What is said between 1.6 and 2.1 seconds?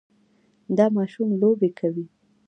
کوي.